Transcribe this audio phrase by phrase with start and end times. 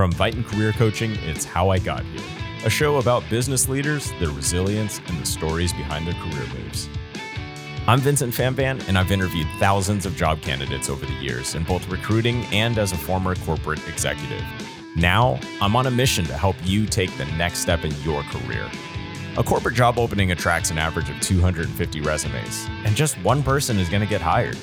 [0.00, 2.24] From Viton Career Coaching, it's How I Got Here,
[2.64, 6.88] a show about business leaders, their resilience, and the stories behind their career moves.
[7.86, 11.86] I'm Vincent Phamvan, and I've interviewed thousands of job candidates over the years in both
[11.90, 14.42] recruiting and as a former corporate executive.
[14.96, 18.70] Now, I'm on a mission to help you take the next step in your career.
[19.36, 23.90] A corporate job opening attracts an average of 250 resumes, and just one person is
[23.90, 24.56] going to get hired.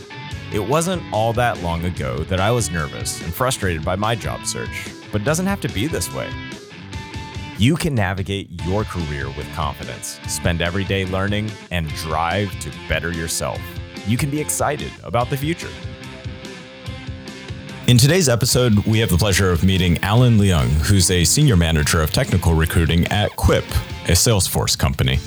[0.51, 4.47] It wasn't all that long ago that I was nervous and frustrated by my job
[4.47, 6.29] search, but it doesn't have to be this way.
[7.57, 13.11] You can navigate your career with confidence, spend every day learning, and drive to better
[13.11, 13.59] yourself.
[14.05, 15.69] You can be excited about the future.
[17.87, 22.01] In today's episode, we have the pleasure of meeting Alan Leung, who's a senior manager
[22.01, 23.63] of technical recruiting at Quip,
[24.05, 25.19] a Salesforce company.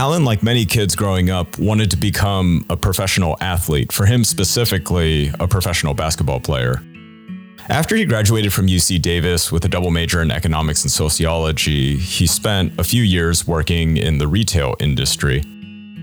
[0.00, 3.92] Alan, like many kids growing up, wanted to become a professional athlete.
[3.92, 6.82] For him specifically, a professional basketball player.
[7.68, 12.26] After he graduated from UC Davis with a double major in economics and sociology, he
[12.26, 15.42] spent a few years working in the retail industry.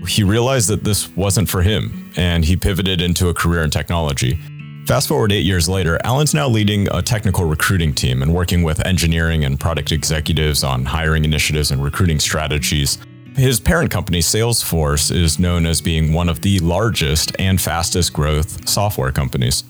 [0.06, 4.38] He realized that this wasn't for him, and he pivoted into a career in technology.
[4.86, 8.78] Fast forward eight years later, Alan's now leading a technical recruiting team and working with
[8.86, 12.96] engineering and product executives on hiring initiatives and recruiting strategies.
[13.38, 18.68] His parent company, Salesforce, is known as being one of the largest and fastest growth
[18.68, 19.62] software companies.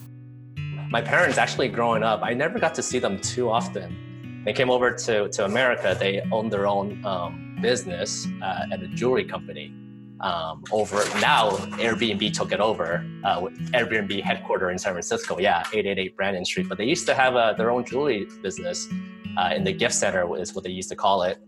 [0.89, 4.41] My parents actually growing up, I never got to see them too often.
[4.43, 8.87] They came over to, to America, they owned their own um, business uh, at a
[8.87, 9.71] jewelry company.
[10.19, 13.05] Um, over now, Airbnb took it over.
[13.23, 13.41] Uh,
[13.77, 16.67] Airbnb headquarters in San Francisco, yeah, 888 Brannan Street.
[16.67, 18.89] But they used to have uh, their own jewelry business
[19.37, 21.39] uh, in the gift center, is what they used to call it.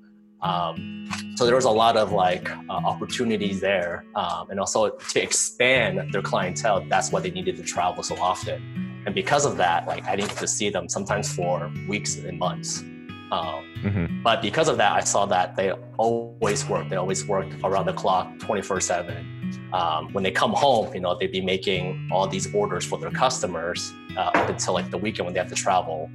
[0.41, 5.21] Um, so there was a lot of like uh, opportunities there, um, and also to
[5.21, 6.83] expand their clientele.
[6.89, 10.29] That's why they needed to travel so often, and because of that, like I didn't
[10.29, 12.83] get to see them sometimes for weeks and months.
[13.31, 14.23] Um, mm-hmm.
[14.23, 16.89] But because of that, I saw that they always worked.
[16.89, 19.37] They always worked around the clock, twenty four seven.
[19.73, 23.11] Um, when they come home, you know, they'd be making all these orders for their
[23.11, 26.09] customers uh, up until like the weekend when they have to travel.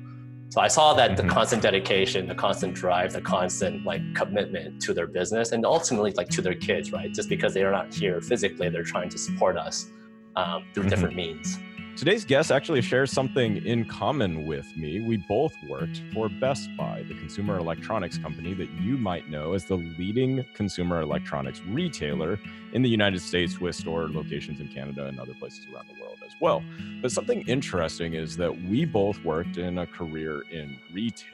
[0.57, 1.29] So I saw that mm-hmm.
[1.29, 6.13] the constant dedication, the constant drive, the constant like commitment to their business, and ultimately
[6.13, 7.13] like to their kids, right?
[7.13, 9.91] Just because they are not here physically, they're trying to support us
[10.35, 10.89] um, through mm-hmm.
[10.89, 11.59] different means.
[11.97, 15.01] Today's guest actually shares something in common with me.
[15.01, 19.65] We both worked for Best Buy, the consumer electronics company that you might know as
[19.65, 22.39] the leading consumer electronics retailer
[22.75, 26.19] in the United States with store locations in Canada and other places around the world
[26.27, 26.63] as well.
[27.01, 31.33] But something interesting is that we both worked in a career in retail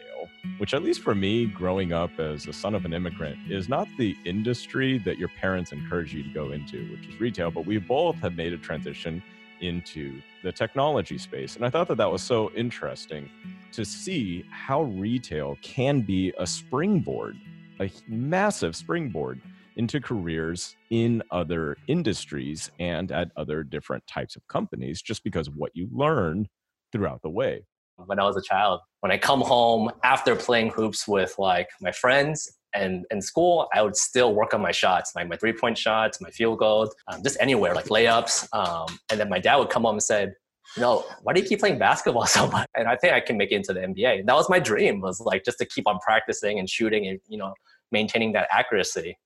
[0.59, 3.89] which at least for me growing up as a son of an immigrant is not
[3.99, 7.79] the industry that your parents encourage you to go into which is retail but we
[7.79, 9.23] both have made a transition
[9.61, 11.57] into the technology space.
[11.57, 13.31] And I thought that that was so interesting
[13.73, 17.37] to see how retail can be a springboard,
[17.81, 19.41] a massive springboard
[19.77, 25.57] into careers in other industries and at other different types of companies just because of
[25.57, 26.47] what you learn
[26.93, 27.65] throughout the way.
[27.97, 31.93] When I was a child, when I come home after playing hoops with like my
[31.93, 35.77] friends and in school, I would still work on my shots, my, my three point
[35.77, 38.49] shots, my field goals, um, just anywhere, like layups.
[38.53, 40.35] Um, and then my dad would come home and said,
[40.77, 42.69] no, why do you keep playing basketball so much?
[42.75, 44.21] And I think I can make it into the NBA.
[44.21, 47.21] And that was my dream was like just to keep on practicing and shooting and,
[47.29, 47.55] you know,
[47.91, 49.19] maintaining that accuracy.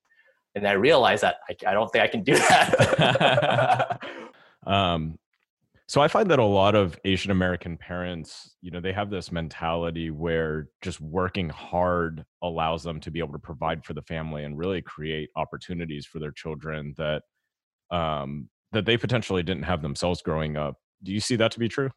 [0.55, 4.01] And I realized that I, I don't think I can do that.
[4.67, 5.19] um,
[5.89, 9.31] so I find that a lot of Asian American parents, you know, they have this
[9.31, 14.43] mentality where just working hard allows them to be able to provide for the family
[14.43, 17.23] and really create opportunities for their children that
[17.93, 20.75] um, that they potentially didn't have themselves growing up.
[21.05, 21.91] Do you see that to be true?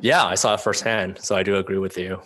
[0.00, 1.18] Yeah, I saw it firsthand.
[1.20, 2.20] So I do agree with you.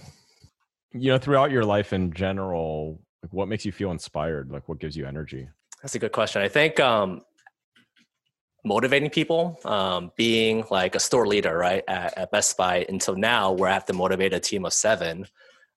[0.92, 4.50] You know, throughout your life in general, like what makes you feel inspired?
[4.50, 5.46] Like what gives you energy?
[5.82, 6.40] That's a good question.
[6.40, 7.20] I think um,
[8.64, 13.52] motivating people, um, being like a store leader, right, at, at, Best Buy until now,
[13.52, 15.26] where I have to motivate a team of seven.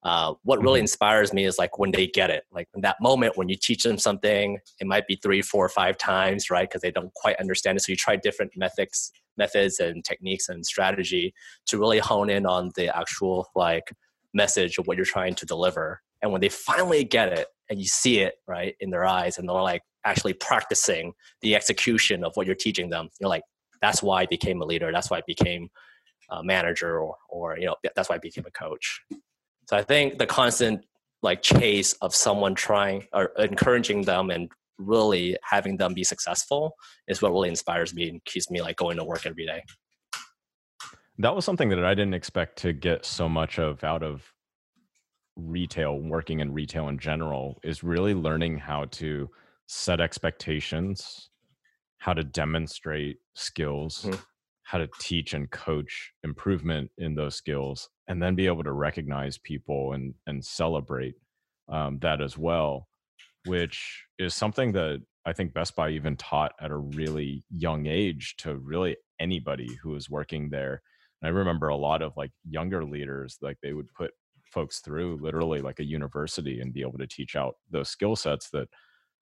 [0.04, 0.84] Uh, what really mm-hmm.
[0.84, 3.84] inspires me is like when they get it, like in that moment when you teach
[3.84, 7.78] them something, it might be three, four, five times, right, because they don't quite understand
[7.78, 7.82] it.
[7.82, 11.34] So you try different methods, methods and techniques and strategy
[11.66, 13.92] to really hone in on the actual like
[14.34, 16.02] message of what you're trying to deliver.
[16.22, 19.48] And when they finally get it, and you see it right in their eyes, and
[19.48, 23.10] they're like, actually practicing the execution of what you're teaching them.
[23.20, 23.44] You're like
[23.82, 24.92] that's why i became a leader.
[24.92, 25.70] That's why i became
[26.32, 29.02] a manager or or you know that's why i became a coach.
[29.70, 30.86] So i think the constant
[31.22, 36.74] like chase of someone trying or encouraging them and really having them be successful
[37.08, 39.64] is what really inspires me and keeps me like going to work every day.
[41.18, 44.32] That was something that I didn't expect to get so much of out of
[45.38, 49.30] retail, working in retail in general, is really learning how to
[49.68, 51.30] set expectations,
[52.00, 54.20] how to demonstrate skills, mm-hmm.
[54.64, 59.38] how to teach and coach improvement in those skills, and then be able to recognize
[59.38, 61.16] people and and celebrate
[61.70, 62.88] um, that as well,
[63.46, 68.36] which is something that I think Best Buy even taught at a really young age
[68.38, 70.82] to really anybody who was working there.
[71.22, 74.12] And I remember a lot of like younger leaders, like they would put
[74.52, 78.50] folks through literally like a university and be able to teach out those skill sets
[78.52, 78.68] that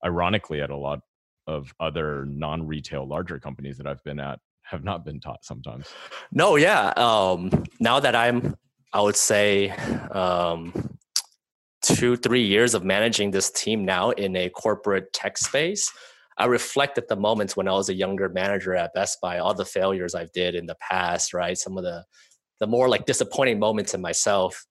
[0.05, 0.99] ironically at a lot
[1.47, 5.87] of other non-retail larger companies that I've been at have not been taught sometimes.
[6.31, 6.89] No, yeah.
[6.97, 8.55] Um, now that I'm,
[8.93, 9.69] I would say,
[10.11, 10.97] um,
[11.83, 15.91] two, three years of managing this team now in a corporate tech space,
[16.37, 19.53] I reflect at the moments when I was a younger manager at Best Buy, all
[19.53, 21.57] the failures I've did in the past, right?
[21.57, 22.03] Some of the
[22.59, 24.65] the more like disappointing moments in myself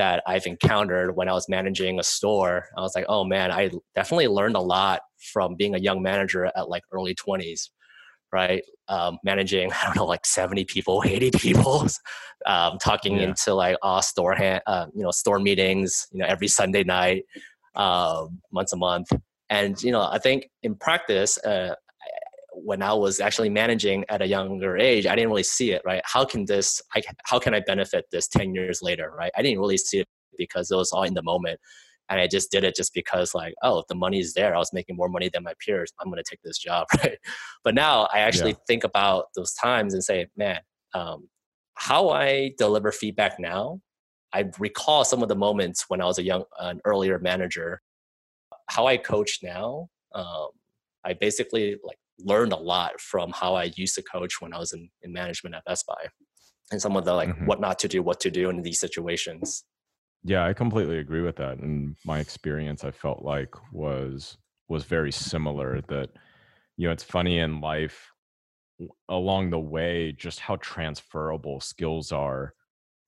[0.00, 2.64] that I've encountered when I was managing a store.
[2.74, 5.02] I was like, oh man, I definitely learned a lot
[5.32, 7.68] from being a young manager at like early 20s
[8.32, 8.62] right?
[8.86, 11.86] Um, managing, I don't know, like 70 people, 80 people,
[12.46, 13.24] um, talking yeah.
[13.24, 17.24] into like all store, hand, uh, you know, store meetings, you know, every Sunday night,
[17.74, 19.08] um, once a month.
[19.48, 21.74] And, you know, I think in practice, uh,
[22.64, 26.02] when I was actually managing at a younger age, I didn't really see it, right?
[26.04, 29.32] How can this, I, how can I benefit this 10 years later, right?
[29.36, 31.60] I didn't really see it because it was all in the moment
[32.10, 34.72] and I just did it just because like oh the money is there I was
[34.72, 37.18] making more money than my peers I'm gonna take this job right
[37.64, 38.64] but now I actually yeah.
[38.66, 40.60] think about those times and say man
[40.92, 41.28] um,
[41.74, 43.80] how I deliver feedback now
[44.32, 47.80] I recall some of the moments when I was a young an earlier manager
[48.68, 50.48] how I coach now um,
[51.04, 54.72] I basically like learned a lot from how I used to coach when I was
[54.72, 56.08] in, in management at Best Buy
[56.70, 57.46] and some of the like mm-hmm.
[57.46, 59.64] what not to do what to do in these situations
[60.22, 61.58] yeah, I completely agree with that.
[61.58, 64.36] And my experience, I felt like was
[64.68, 65.80] was very similar.
[65.88, 66.10] That
[66.76, 68.10] you know, it's funny in life
[69.08, 72.54] along the way just how transferable skills are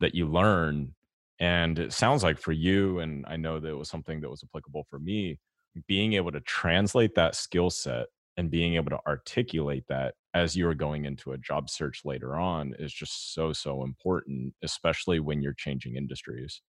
[0.00, 0.94] that you learn.
[1.38, 4.44] And it sounds like for you, and I know that it was something that was
[4.44, 5.38] applicable for me,
[5.86, 8.06] being able to translate that skill set
[8.36, 12.36] and being able to articulate that as you are going into a job search later
[12.36, 16.62] on is just so so important especially when you're changing industries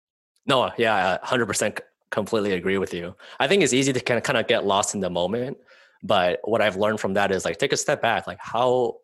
[0.47, 1.81] no, yeah, hundred percent,
[2.11, 3.15] completely agree with you.
[3.39, 5.59] I think it's easy to kind of kind of get lost in the moment,
[6.03, 8.27] but what I've learned from that is like take a step back.
[8.27, 8.97] Like, how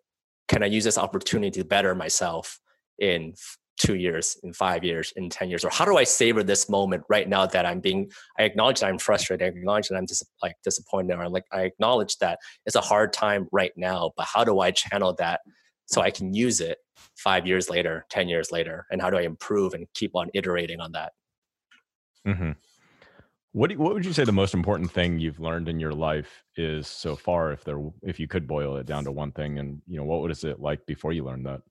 [0.48, 2.58] can I use this opportunity to better myself
[2.98, 3.34] in
[3.78, 7.04] two years, in five years, in ten years, or how do I savor this moment
[7.08, 8.10] right now that I'm being?
[8.38, 9.44] I acknowledge that I'm frustrated.
[9.44, 13.12] I acknowledge that I'm dis- like disappointed, or like I acknowledge that it's a hard
[13.12, 14.12] time right now.
[14.16, 15.40] But how do I channel that
[15.86, 16.78] so I can use it
[17.16, 20.80] five years later, ten years later, and how do I improve and keep on iterating
[20.80, 21.12] on that?
[22.26, 22.52] Mm-hmm.
[23.52, 26.44] What do, what would you say the most important thing you've learned in your life
[26.56, 27.52] is so far?
[27.52, 30.20] If there, if you could boil it down to one thing, and you know, what
[30.20, 31.62] was it like before you learned that?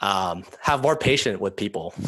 [0.00, 1.94] Um, have more patience with people.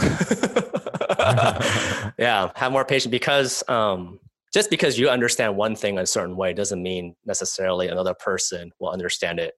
[2.18, 4.20] yeah, have more patience because um,
[4.52, 8.90] just because you understand one thing a certain way doesn't mean necessarily another person will
[8.90, 9.54] understand it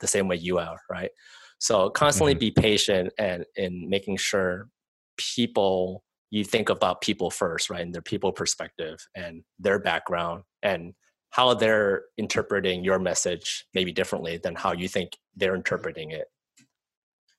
[0.00, 1.10] the same way you are, right?
[1.58, 2.38] So constantly mm-hmm.
[2.40, 4.68] be patient and in making sure
[5.16, 7.82] people you think about people first, right?
[7.82, 10.94] And their people perspective and their background and
[11.30, 16.26] how they're interpreting your message maybe differently than how you think they're interpreting it.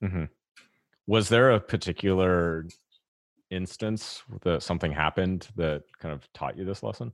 [0.02, 0.24] Mm-hmm.
[1.06, 2.66] Was there a particular
[3.50, 7.12] instance that something happened that kind of taught you this lesson?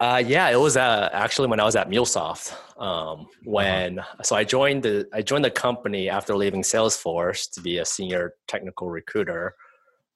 [0.00, 2.52] Uh, yeah, it was uh, actually when I was at MuleSoft.
[2.76, 3.24] Um, uh-huh.
[3.44, 4.22] when uh-huh.
[4.22, 8.34] so I joined the I joined the company after leaving Salesforce to be a senior
[8.48, 9.54] technical recruiter,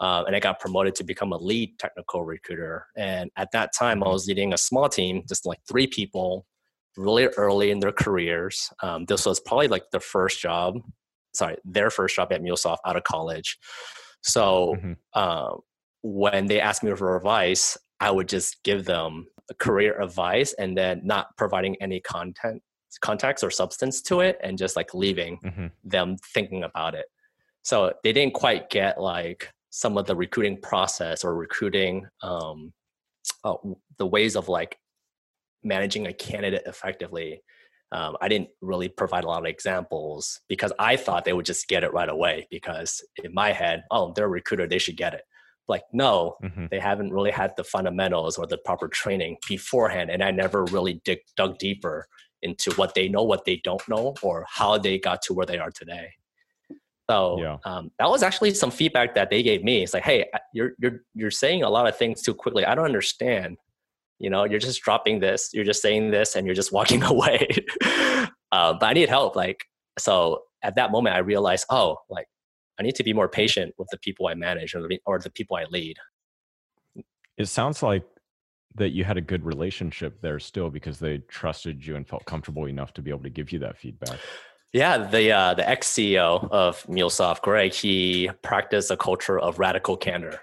[0.00, 2.86] uh, and I got promoted to become a lead technical recruiter.
[2.96, 4.12] And at that time, I mm-hmm.
[4.12, 6.44] was leading a small team, just like three people,
[6.96, 8.70] really early in their careers.
[8.82, 10.80] Um, this was probably like their first job,
[11.38, 13.58] sorry, their first job at MuleSoft out of college.
[14.22, 14.92] So mm-hmm.
[15.14, 15.56] uh,
[16.02, 19.26] when they asked me for advice, I would just give them
[19.58, 22.62] career advice and then not providing any content
[23.00, 25.66] context or substance to it and just like leaving mm-hmm.
[25.84, 27.06] them thinking about it
[27.62, 32.72] so they didn't quite get like some of the recruiting process or recruiting um,
[33.44, 33.54] uh,
[33.98, 34.78] the ways of like
[35.62, 37.42] managing a candidate effectively
[37.92, 41.68] um, i didn't really provide a lot of examples because i thought they would just
[41.68, 45.14] get it right away because in my head oh they're a recruiter they should get
[45.14, 45.22] it
[45.68, 46.66] like no mm-hmm.
[46.70, 51.00] they haven't really had the fundamentals or the proper training beforehand and i never really
[51.04, 52.06] dig, dug deeper
[52.42, 55.58] into what they know, what they don't know, or how they got to where they
[55.58, 56.10] are today.
[57.10, 57.56] So yeah.
[57.64, 59.82] um, that was actually some feedback that they gave me.
[59.82, 62.66] It's like, hey, you're you're you're saying a lot of things too quickly.
[62.66, 63.56] I don't understand.
[64.18, 67.46] You know, you're just dropping this, you're just saying this, and you're just walking away.
[68.52, 69.36] uh, but I need help.
[69.36, 69.64] Like,
[69.98, 72.26] so at that moment, I realized, oh, like
[72.78, 75.30] I need to be more patient with the people I manage or the, or the
[75.30, 75.96] people I lead.
[77.36, 78.04] It sounds like
[78.74, 82.66] that you had a good relationship there still because they trusted you and felt comfortable
[82.66, 84.18] enough to be able to give you that feedback.
[84.72, 89.96] Yeah, the uh, the ex CEO of MuleSoft, Greg, he practiced a culture of radical
[89.96, 90.40] candor.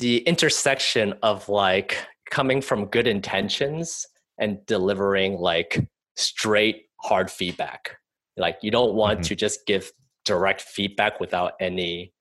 [0.00, 1.98] The intersection of like
[2.34, 4.04] coming from good intentions
[4.38, 5.86] and delivering like
[6.16, 7.96] straight hard feedback.
[8.36, 9.28] Like you don't want mm-hmm.
[9.28, 9.92] to just give
[10.24, 12.12] direct feedback without any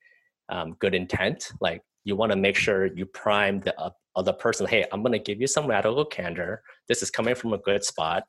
[0.50, 1.52] um, good intent.
[1.60, 3.74] Like you want to make sure you prime the
[4.16, 4.68] other person.
[4.68, 6.62] Hey, I'm going to give you some radical candor.
[6.88, 8.24] This is coming from a good spot.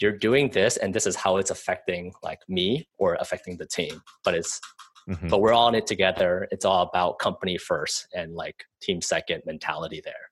[0.00, 4.02] You're doing this, and this is how it's affecting like me or affecting the team.
[4.24, 4.60] But it's
[5.08, 5.28] mm-hmm.
[5.28, 6.48] but we're all in it together.
[6.50, 10.27] It's all about company first and like team second mentality there.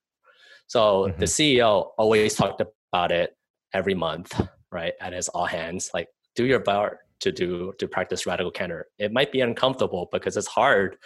[0.66, 1.20] So mm-hmm.
[1.20, 3.36] the CEO always talked about it
[3.72, 4.40] every month,
[4.72, 4.94] right?
[5.00, 8.86] At his all hands, like do your part to do to practice radical candor.
[8.98, 10.96] It might be uncomfortable because it's hard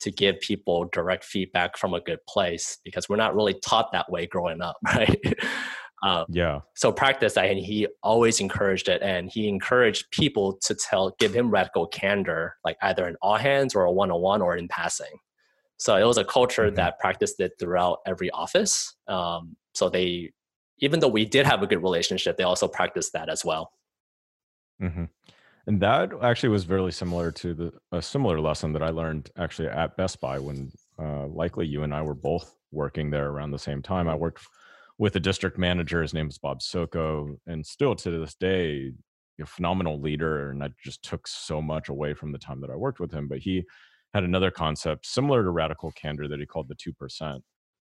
[0.00, 4.10] to give people direct feedback from a good place because we're not really taught that
[4.10, 5.34] way growing up, right?
[6.02, 6.60] Um, yeah.
[6.74, 11.34] So practice that, and he always encouraged it, and he encouraged people to tell, give
[11.34, 15.18] him radical candor, like either in all hands or a one-on-one or in passing.
[15.78, 16.76] So it was a culture mm-hmm.
[16.76, 18.94] that practiced it throughout every office.
[19.08, 20.32] Um, so they,
[20.78, 23.72] even though we did have a good relationship, they also practiced that as well.
[24.82, 25.04] Mm-hmm.
[25.66, 29.68] And that actually was very similar to the a similar lesson that I learned actually
[29.68, 33.58] at Best Buy when uh, likely you and I were both working there around the
[33.58, 34.08] same time.
[34.08, 34.46] I worked
[34.98, 36.02] with a district manager.
[36.02, 38.92] His name is Bob Soko, and still to this day,
[39.40, 40.50] a phenomenal leader.
[40.50, 43.26] And I just took so much away from the time that I worked with him.
[43.26, 43.64] But he
[44.16, 47.42] had another concept similar to radical candor that he called the two percent.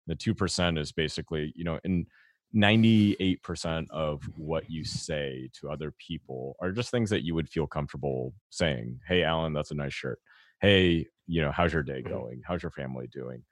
[0.06, 2.06] The two percent is basically, you know, in
[2.54, 7.66] 98% of what you say to other people are just things that you would feel
[7.66, 8.98] comfortable saying.
[9.06, 10.18] Hey, Alan, that's a nice shirt.
[10.60, 12.12] Hey, you know, how's your day mm-hmm.
[12.12, 12.42] going?
[12.46, 13.42] How's your family doing?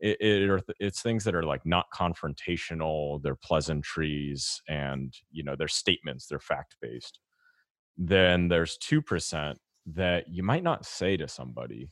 [0.00, 5.66] It, it, it's things that are like not confrontational, they're pleasantries, and, you know, they're
[5.68, 7.18] statements, they're fact based.
[7.96, 9.56] Then there's 2%
[9.94, 11.90] that you might not say to somebody,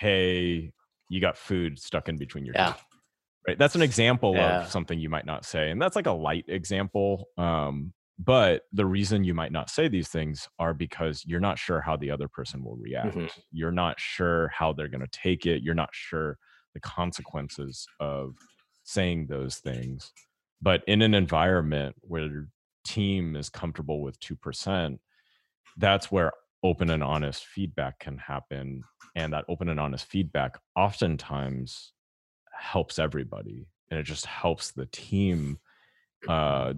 [0.00, 0.72] hey,
[1.08, 2.72] you got food stuck in between your yeah.
[2.72, 2.84] teeth
[3.46, 4.62] right that's an example yeah.
[4.62, 8.84] of something you might not say and that's like a light example um, but the
[8.84, 12.28] reason you might not say these things are because you're not sure how the other
[12.28, 13.40] person will react mm-hmm.
[13.50, 16.38] you're not sure how they're going to take it you're not sure
[16.74, 18.36] the consequences of
[18.84, 20.12] saying those things
[20.62, 22.48] but in an environment where your
[22.84, 24.98] team is comfortable with 2%
[25.76, 28.82] that's where open and honest feedback can happen
[29.16, 31.92] and that open and honest feedback oftentimes
[32.52, 35.58] helps everybody and it just helps the team
[36.28, 36.74] uh,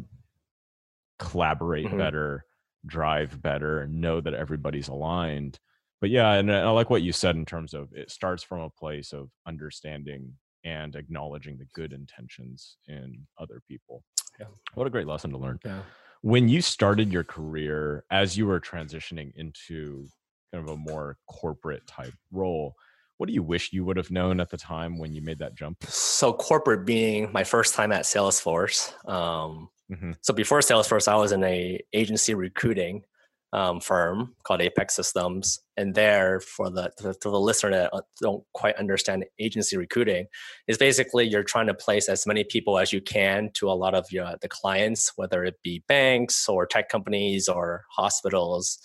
[1.18, 1.98] collaborate mm-hmm.
[1.98, 2.44] better
[2.86, 5.58] drive better know that everybody's aligned.
[6.00, 8.70] But yeah and i like what you said in terms of it starts from a
[8.70, 10.32] place of understanding
[10.64, 14.02] and acknowledging the good intentions in other people.
[14.40, 14.46] Yeah.
[14.74, 15.60] What a great lesson to learn.
[15.64, 15.82] Yeah
[16.22, 20.06] when you started your career as you were transitioning into
[20.52, 22.74] kind of a more corporate type role
[23.22, 25.54] what do you wish you would have known at the time when you made that
[25.54, 25.84] jump?
[25.84, 28.92] So corporate being my first time at Salesforce.
[29.08, 30.10] Um, mm-hmm.
[30.22, 33.04] So before Salesforce, I was in a agency recruiting
[33.52, 38.00] um, firm called Apex Systems, and there, for the to, to the listener that uh,
[38.20, 40.26] don't quite understand agency recruiting,
[40.68, 43.94] is basically you're trying to place as many people as you can to a lot
[43.94, 48.78] of your the clients, whether it be banks or tech companies or hospitals.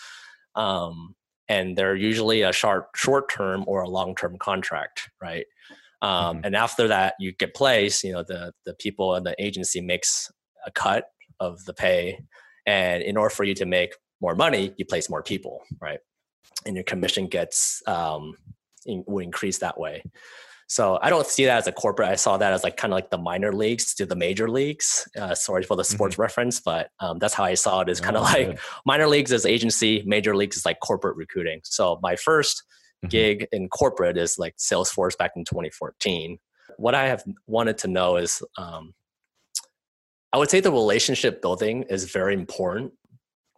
[0.56, 1.16] Um,
[1.50, 5.46] and they're usually a short short term or a long term contract, right?
[6.02, 6.46] Um, mm-hmm.
[6.46, 8.04] And after that, you get placed.
[8.04, 10.30] You know, the the people in the agency makes
[10.66, 11.06] a cut
[11.40, 12.20] of the pay,
[12.66, 16.00] and in order for you to make more money, you place more people, right?
[16.66, 18.34] And your commission gets um,
[18.86, 20.04] in, will increase that way.
[20.70, 22.10] So I don't see that as a corporate.
[22.10, 25.08] I saw that as like kind of like the minor leagues to the major leagues.
[25.18, 26.24] Uh, sorry for the sports mm-hmm.
[26.24, 27.90] reference, but um, that's how I saw it.
[27.90, 31.62] Is kind of oh, like minor leagues as agency, major leagues is like corporate recruiting.
[31.64, 33.08] So my 1st mm-hmm.
[33.08, 36.38] gig in corporate is like Salesforce back in 2014.
[36.76, 38.94] What I have wanted to know is, um,
[40.34, 42.92] I would say the relationship building is very important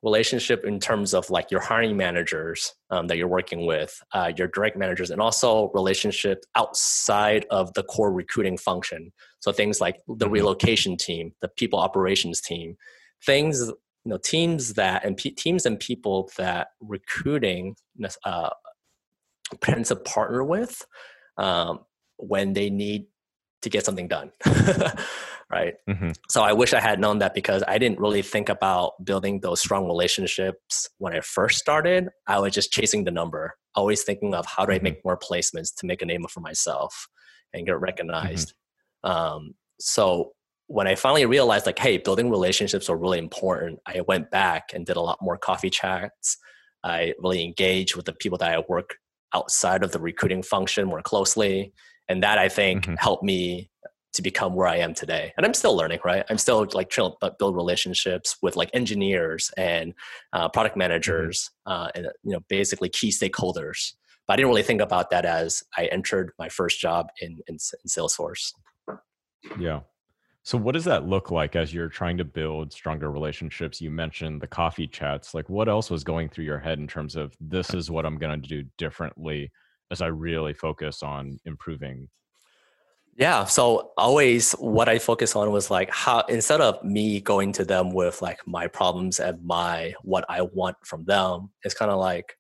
[0.04, 4.48] relationship in terms of like your hiring managers um, that you're working with, uh, your
[4.48, 9.12] direct managers, and also relationship outside of the core recruiting function.
[9.40, 10.34] So things like the mm-hmm.
[10.34, 12.78] relocation team, the people operations team,
[13.26, 13.72] things
[14.06, 17.76] you know teams that and teams and people that recruiting
[18.24, 18.50] uh,
[19.62, 20.86] tends to partner with
[21.38, 21.80] um,
[22.18, 23.06] when they need
[23.62, 24.32] to get something done
[25.52, 26.12] right mm-hmm.
[26.30, 29.60] so i wish i had known that because i didn't really think about building those
[29.60, 34.46] strong relationships when i first started i was just chasing the number always thinking of
[34.46, 34.86] how do i mm-hmm.
[34.86, 37.08] make more placements to make a name for myself
[37.54, 38.54] and get recognized
[39.06, 39.12] mm-hmm.
[39.12, 40.32] um, so
[40.68, 44.86] when i finally realized like hey building relationships are really important i went back and
[44.86, 46.38] did a lot more coffee chats
[46.84, 48.96] i really engaged with the people that i work
[49.34, 51.74] outside of the recruiting function more closely
[52.08, 52.96] and that i think mm-hmm.
[53.00, 53.70] helped me
[54.14, 57.12] to become where i am today and i'm still learning right i'm still like trying
[57.22, 59.94] to build relationships with like engineers and
[60.34, 60.80] uh, product mm-hmm.
[60.80, 61.84] managers mm-hmm.
[61.84, 63.94] uh, and you know basically key stakeholders
[64.28, 67.56] but i didn't really think about that as i entered my first job in, in,
[67.56, 68.52] in salesforce
[69.60, 69.80] yeah
[70.44, 73.80] so what does that look like as you're trying to build stronger relationships?
[73.80, 75.36] You mentioned the coffee chats.
[75.36, 78.18] Like what else was going through your head in terms of this is what I'm
[78.18, 79.52] going to do differently
[79.92, 82.10] as I really focus on improving?
[83.16, 87.66] Yeah, so always what I focus on was like how instead of me going to
[87.66, 92.00] them with like my problems and my what I want from them, it's kind of
[92.00, 92.38] like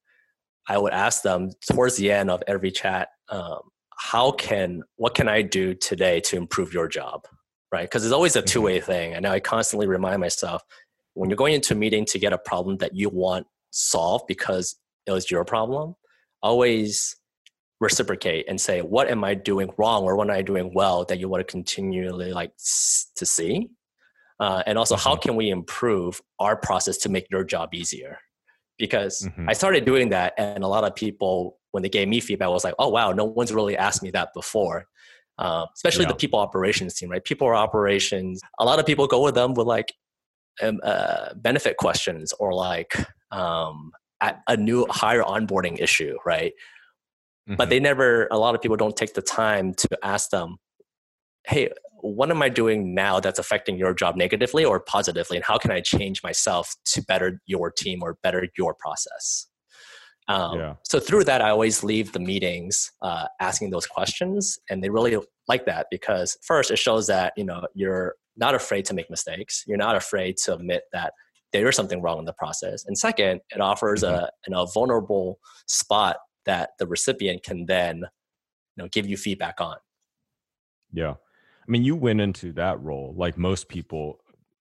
[0.67, 3.59] I would ask them towards the end of every chat, um,
[3.97, 7.27] how can what can I do today to improve your job?
[7.71, 7.83] right?
[7.83, 8.85] Because it's always a two way mm-hmm.
[8.85, 9.13] thing.
[9.13, 10.63] And I constantly remind myself
[11.13, 14.75] when you're going into a meeting to get a problem that you want solved because
[15.05, 15.95] it was your problem,
[16.41, 17.15] always
[17.79, 21.19] reciprocate and say, what am I doing wrong or what am I doing well that
[21.19, 22.51] you want to continually like
[23.15, 23.69] to see?
[24.39, 25.21] Uh, and also, how mm-hmm.
[25.21, 28.17] can we improve our process to make your job easier?
[28.77, 29.49] Because mm-hmm.
[29.49, 32.63] I started doing that, and a lot of people, when they gave me feedback, was
[32.63, 34.85] like, "Oh wow, no one's really asked me that before."
[35.39, 36.09] uh, especially yeah.
[36.09, 37.23] the people operations team, right?
[37.23, 38.41] People operations.
[38.59, 39.93] A lot of people go with them with like
[40.61, 42.93] um, uh, benefit questions or like
[43.31, 43.91] um,
[44.47, 46.51] a new higher onboarding issue, right?
[47.49, 47.55] Mm-hmm.
[47.55, 48.27] But they never.
[48.29, 50.57] A lot of people don't take the time to ask them,
[51.47, 51.69] "Hey,
[52.01, 55.71] what am I doing now that's affecting your job negatively or positively, and how can
[55.71, 59.47] I change myself to better your team or better your process?"
[60.27, 60.75] Um, yeah.
[60.83, 65.17] So through that, I always leave the meetings uh, asking those questions, and they really
[65.47, 69.63] like that because first, it shows that you know you're not afraid to make mistakes.
[69.65, 71.13] You're not afraid to admit that
[71.51, 72.85] there is something wrong in the process.
[72.85, 74.53] And second, it offers mm-hmm.
[74.53, 79.77] a, a vulnerable spot that the recipient can then you know give you feedback on.
[80.91, 81.11] Yeah.
[81.11, 84.19] I mean, you went into that role like most people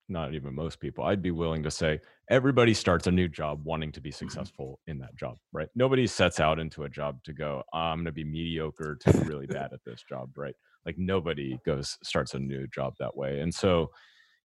[0.08, 3.92] not even most people, I'd be willing to say everybody starts a new job wanting
[3.92, 4.16] to be mm-hmm.
[4.16, 5.68] successful in that job, right?
[5.74, 9.46] Nobody sets out into a job to go, I'm going to be mediocre to really
[9.46, 10.54] bad at this job, right?
[10.86, 13.40] Like nobody goes starts a new job that way.
[13.40, 13.90] And so,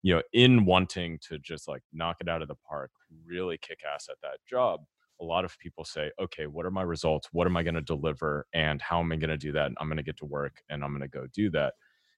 [0.02, 2.92] you know, in wanting to just like knock it out of the park,
[3.26, 4.82] really kick ass at that job,
[5.24, 7.30] a lot of people say, okay, what are my results?
[7.32, 8.46] What am I going to deliver?
[8.54, 9.68] And how am I going to do that?
[9.68, 11.74] And I'm going to get to work and I'm going to go do that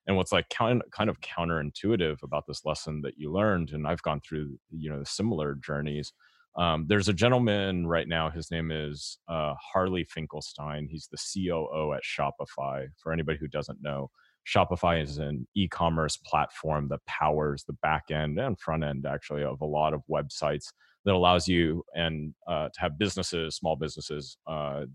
[0.07, 4.21] and what's like kind of counterintuitive about this lesson that you learned and i've gone
[4.21, 6.13] through you know similar journeys
[6.57, 11.93] um, there's a gentleman right now his name is uh, harley finkelstein he's the coo
[11.93, 14.09] at shopify for anybody who doesn't know
[14.47, 19.59] shopify is an e-commerce platform that powers the back end and front end actually of
[19.61, 20.71] a lot of websites
[21.05, 24.85] that allows you and uh, to have businesses small businesses uh,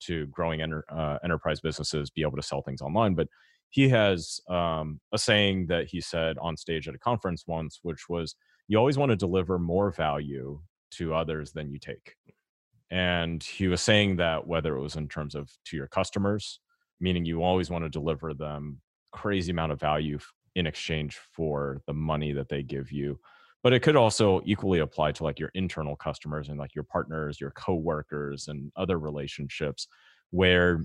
[0.00, 3.28] to growing enter, uh, enterprise businesses be able to sell things online but
[3.74, 8.08] he has um, a saying that he said on stage at a conference once, which
[8.08, 8.36] was,
[8.68, 10.60] "You always want to deliver more value
[10.92, 12.14] to others than you take."
[12.92, 16.60] And he was saying that whether it was in terms of to your customers,
[17.00, 20.20] meaning you always want to deliver them crazy amount of value
[20.54, 23.18] in exchange for the money that they give you
[23.64, 27.40] but it could also equally apply to like your internal customers and like your partners
[27.40, 29.88] your coworkers and other relationships
[30.30, 30.84] where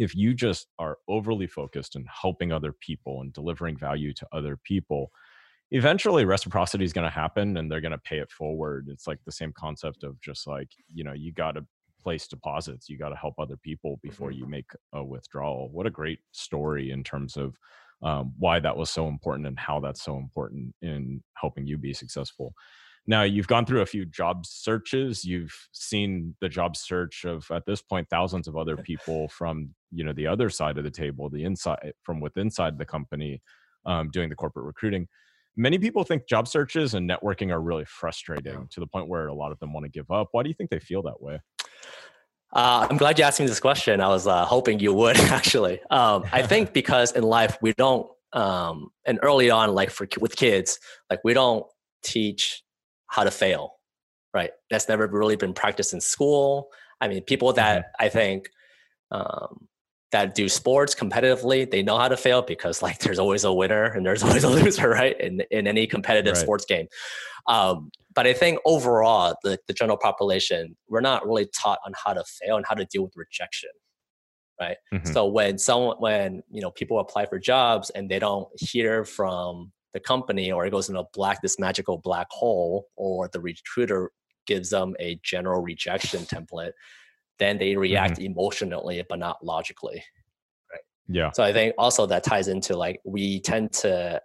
[0.00, 4.56] if you just are overly focused on helping other people and delivering value to other
[4.64, 5.10] people,
[5.72, 8.88] eventually reciprocity is going to happen and they're going to pay it forward.
[8.88, 11.66] It's like the same concept of just like, you know, you got to
[12.00, 14.38] place deposits, you got to help other people before mm-hmm.
[14.38, 15.68] you make a withdrawal.
[15.70, 17.58] What a great story in terms of
[18.02, 21.92] um, why that was so important and how that's so important in helping you be
[21.92, 22.54] successful.
[23.06, 25.24] Now you've gone through a few job searches.
[25.24, 30.04] You've seen the job search of at this point thousands of other people from you
[30.04, 33.42] know the other side of the table, the inside from within inside the company,
[33.86, 35.08] um, doing the corporate recruiting.
[35.56, 38.64] Many people think job searches and networking are really frustrating yeah.
[38.70, 40.28] to the point where a lot of them want to give up.
[40.32, 41.40] Why do you think they feel that way?
[42.52, 44.00] Uh, I'm glad you asked me this question.
[44.00, 45.80] I was uh, hoping you would actually.
[45.90, 50.36] Um, I think because in life we don't, um, and early on, like for with
[50.36, 51.64] kids, like we don't
[52.02, 52.62] teach
[53.06, 53.74] how to fail,
[54.32, 54.50] right?
[54.70, 56.68] That's never really been practiced in school.
[57.00, 58.04] I mean, people that mm-hmm.
[58.04, 58.50] I think
[59.10, 59.68] um,
[60.12, 63.84] that do sports competitively, they know how to fail because like there's always a winner
[63.84, 65.18] and there's always a loser, right?
[65.20, 66.42] In in any competitive right.
[66.42, 66.88] sports game.
[67.46, 72.12] Um, but I think overall, the, the general population, we're not really taught on how
[72.12, 73.70] to fail and how to deal with rejection.
[74.60, 74.76] Right.
[74.92, 75.12] Mm-hmm.
[75.12, 79.72] So when someone when you know people apply for jobs and they don't hear from
[79.94, 84.10] the company or it goes in a black this magical black hole or the recruiter
[84.46, 86.72] gives them a general rejection template
[87.38, 88.32] then they react mm-hmm.
[88.32, 90.02] emotionally but not logically
[90.70, 94.20] right yeah so i think also that ties into like we tend to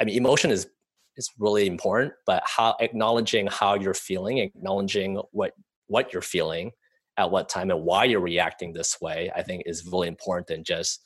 [0.00, 0.66] i mean emotion is
[1.16, 5.52] is really important but how acknowledging how you're feeling acknowledging what
[5.86, 6.70] what you're feeling
[7.16, 10.64] at what time and why you're reacting this way i think is really important than
[10.64, 11.02] just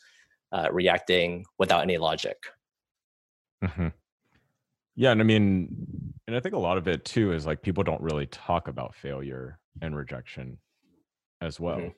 [0.53, 2.37] uh, reacting without any logic
[3.65, 3.89] mm-hmm.
[4.95, 5.69] yeah and i mean
[6.27, 8.95] and i think a lot of it too is like people don't really talk about
[8.95, 10.59] failure and rejection
[11.41, 11.79] as well.
[11.79, 11.89] Mm-hmm.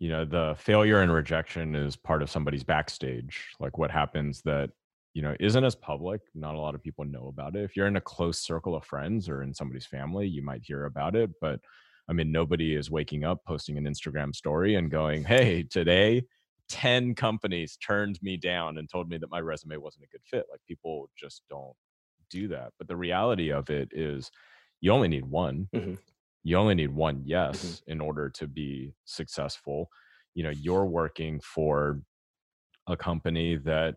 [0.00, 3.54] You know, the failure and rejection is part of somebody's backstage.
[3.60, 4.70] Like what happens that,
[5.14, 6.20] you know, isn't as public.
[6.34, 7.62] Not a lot of people know about it.
[7.62, 10.84] If you're in a close circle of friends or in somebody's family, you might hear
[10.84, 11.30] about it.
[11.40, 11.60] But
[12.08, 16.24] I mean, nobody is waking up, posting an Instagram story and going, hey, today,
[16.68, 20.44] 10 companies turned me down and told me that my resume wasn't a good fit.
[20.50, 21.74] Like people just don't
[22.30, 22.72] do that.
[22.78, 24.30] But the reality of it is
[24.80, 25.68] you only need one.
[25.74, 25.94] Mm-hmm
[26.44, 27.28] you only need one mm-hmm.
[27.30, 27.92] yes mm-hmm.
[27.92, 29.88] in order to be successful
[30.34, 32.00] you know you're working for
[32.86, 33.96] a company that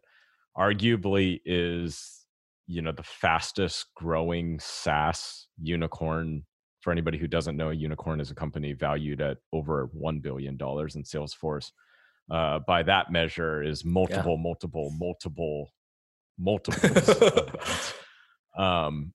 [0.57, 2.25] arguably is
[2.67, 6.43] you know the fastest growing SaaS unicorn
[6.81, 10.57] for anybody who doesn't know a unicorn is a company valued at over 1 billion
[10.57, 11.71] dollars in salesforce.
[12.29, 14.43] Uh, by that measure is multiple yeah.
[14.43, 15.71] multiple multiple
[16.37, 17.93] multiples
[18.57, 19.13] um,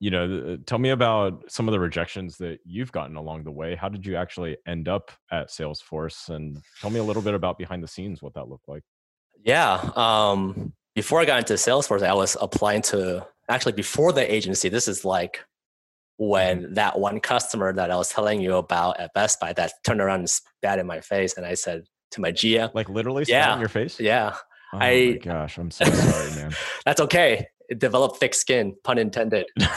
[0.00, 3.50] you know uh, tell me about some of the rejections that you've gotten along the
[3.50, 3.76] way.
[3.76, 6.30] How did you actually end up at salesforce?
[6.30, 8.82] And tell me a little bit about behind the scenes what that looked like
[9.46, 14.68] yeah um, before i got into salesforce i was applying to actually before the agency
[14.68, 15.42] this is like
[16.18, 16.74] when mm-hmm.
[16.74, 20.20] that one customer that i was telling you about at best buy that turned around
[20.20, 23.60] and spat in my face and i said to my gm like literally yeah, in
[23.60, 24.36] your face yeah
[24.74, 26.50] Oh I, my gosh, I'm so sorry, man.
[26.84, 27.46] that's okay
[27.78, 29.46] develop thick skin, pun intended.
[29.60, 29.70] um,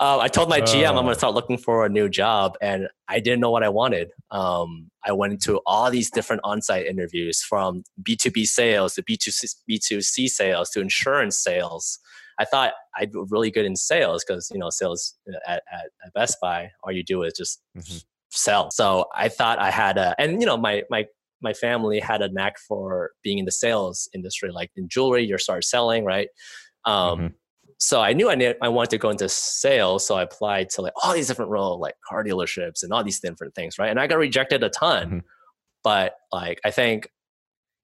[0.00, 3.20] I told my GM I'm going to start looking for a new job, and I
[3.20, 4.10] didn't know what I wanted.
[4.30, 10.28] Um, I went into all these different on-site interviews, from B2B sales to B2C, B2C
[10.28, 11.98] sales to insurance sales.
[12.38, 15.14] I thought I'd be really good in sales because you know sales
[15.46, 17.98] at, at, at, Best Buy, all you do is just mm-hmm.
[18.30, 18.70] sell.
[18.70, 21.06] So I thought I had a, and you know my my
[21.40, 25.36] my family had a knack for being in the sales industry, like in jewelry, you
[25.38, 26.28] start selling, right?
[26.84, 27.26] Um, mm-hmm.
[27.78, 30.82] So I knew I, knew I wanted to go into sales, so I applied to
[30.82, 33.90] like all these different roles, like car dealerships and all these different things, right?
[33.90, 35.18] And I got rejected a ton, mm-hmm.
[35.84, 37.08] but like I think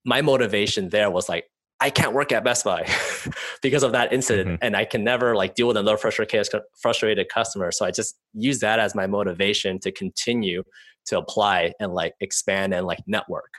[0.04, 1.44] my motivation there was like
[1.78, 2.88] I can't work at Best Buy
[3.62, 4.64] because of that incident, mm-hmm.
[4.64, 6.48] and I can never like deal with another frustrated
[6.80, 7.70] frustrated customer.
[7.70, 10.62] So I just use that as my motivation to continue
[11.06, 13.54] to apply and like expand and like network.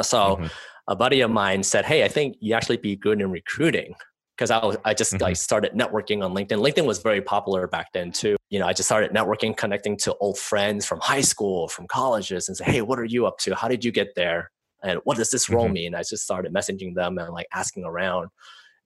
[0.00, 0.46] So mm-hmm.
[0.88, 3.94] a buddy of mine said, "Hey, I think you actually be good in recruiting."
[4.36, 5.22] Because I was, I just mm-hmm.
[5.22, 6.58] like started networking on LinkedIn.
[6.58, 8.36] LinkedIn was very popular back then too.
[8.48, 12.48] You know, I just started networking, connecting to old friends from high school, from colleges,
[12.48, 13.54] and say, "Hey, what are you up to?
[13.54, 14.50] How did you get there?
[14.82, 15.74] And what does this role mm-hmm.
[15.74, 18.28] mean?" I just started messaging them and like asking around.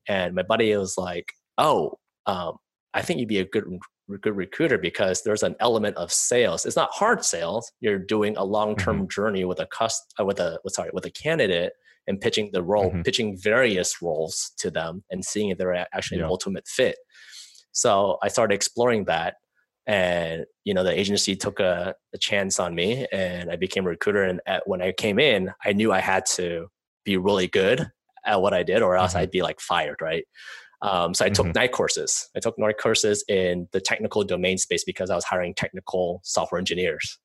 [0.08, 1.92] And my buddy was like, "Oh,
[2.26, 2.56] um,
[2.92, 3.64] I think you'd be a good
[4.22, 6.64] good recruiter because there's an element of sales.
[6.64, 7.72] It's not hard sales.
[7.80, 9.08] You're doing a long-term mm-hmm.
[9.08, 11.72] journey with a cust uh, with a sorry with a candidate
[12.06, 13.02] and pitching the role, mm-hmm.
[13.02, 16.24] pitching various roles to them and seeing if they're actually yeah.
[16.24, 16.96] an ultimate fit.
[17.72, 19.34] So I started exploring that,
[19.86, 23.90] and you know the agency took a, a chance on me, and I became a
[23.90, 24.22] recruiter.
[24.22, 26.68] And at, when I came in, I knew I had to
[27.04, 27.90] be really good
[28.24, 29.22] at what I did, or else mm-hmm.
[29.22, 30.24] I'd be like fired, right?
[30.82, 31.58] Um, so I took mm-hmm.
[31.58, 32.28] night courses.
[32.36, 36.58] I took night courses in the technical domain space because I was hiring technical software
[36.58, 37.18] engineers.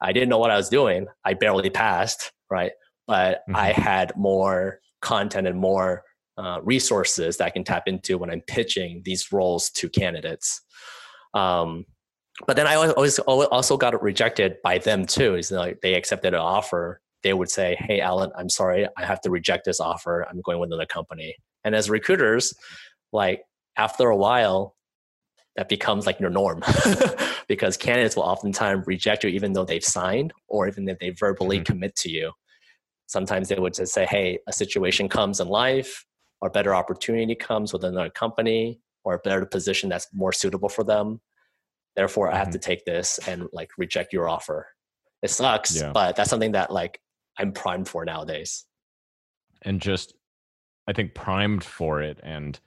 [0.00, 1.06] I didn't know what I was doing.
[1.24, 2.72] I barely passed, right?
[3.06, 3.56] But mm-hmm.
[3.56, 6.02] I had more content and more
[6.36, 10.60] uh, resources that I can tap into when I'm pitching these roles to candidates.
[11.34, 11.84] Um,
[12.46, 15.34] but then I always, always also got rejected by them too.
[15.34, 17.00] Is like they accepted an offer.
[17.24, 20.24] They would say, "Hey, Alan, I'm sorry, I have to reject this offer.
[20.30, 21.34] I'm going with another company."
[21.64, 22.54] And as recruiters,
[23.12, 23.42] like
[23.76, 24.74] after a while
[25.56, 26.62] that becomes like your norm
[27.48, 31.56] because candidates will oftentimes reject you even though they've signed or even if they verbally
[31.56, 31.64] mm-hmm.
[31.64, 32.32] commit to you
[33.06, 36.04] sometimes they would just say hey a situation comes in life
[36.40, 40.84] or better opportunity comes with another company or a better position that's more suitable for
[40.84, 41.20] them.
[41.96, 44.68] Therefore, I have to take this and like reject your offer.
[45.22, 45.92] It sucks, Yeah.
[45.92, 47.00] but that's something that like
[47.38, 48.64] I'm primed for nowadays.
[49.62, 50.14] and just
[50.86, 52.60] i think primed for it and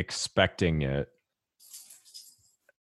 [0.00, 1.08] expecting it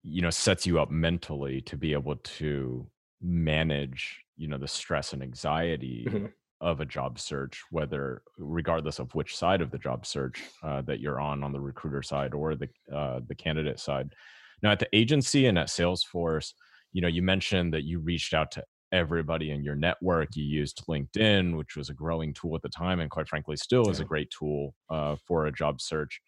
[0.03, 2.87] you know sets you up mentally to be able to
[3.21, 6.31] manage you know the stress and anxiety Mhm.
[6.61, 10.99] of a job search whether regardless of which side of the job search uh, that
[10.99, 14.13] you're on on the recruiter side or the uh, the candidate side.
[14.61, 16.53] Now at the agency and at salesforce
[16.93, 20.35] you know you mentioned that you reached out to everybody in your network.
[20.35, 23.89] You used linkedin which was a growing tool at the time and quite frankly still
[23.89, 26.21] is a great tool uh, for a job search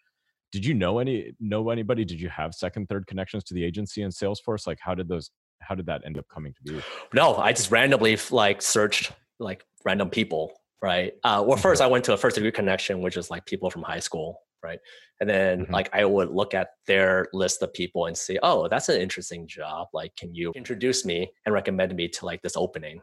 [0.52, 4.02] did you know any know anybody did you have second third connections to the agency
[4.04, 6.80] and salesforce like how did those how did that end up coming to be
[7.14, 11.14] No, I just randomly like searched like random people, right?
[11.24, 13.82] Uh, well, first I went to a first degree connection, which is like people from
[13.84, 14.80] high school, right?
[15.20, 15.72] And then Mhm.
[15.72, 19.48] like I would look at their list of people and say, oh, that's an interesting
[19.48, 19.88] job.
[19.94, 23.02] Like, can you introduce me and recommend me to like this opening,